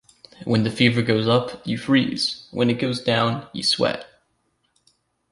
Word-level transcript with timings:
When 0.45 0.63
the 0.63 0.71
fever 0.71 1.03
goes 1.03 1.27
up, 1.27 1.61
you 1.63 1.77
freeze, 1.77 2.47
when 2.49 2.71
it 2.71 2.79
goes 2.79 2.99
down, 3.03 3.47
you 3.53 3.61
sweat. 3.61 4.07